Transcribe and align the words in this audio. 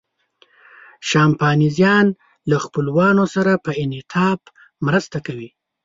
شامپانزیان 1.09 2.07
له 2.49 2.57
خپلوانو 2.65 3.23
سره 3.35 3.51
په 3.65 3.71
انعطاف 3.83 4.39
مرسته 4.85 5.17
کوي. 5.25 5.49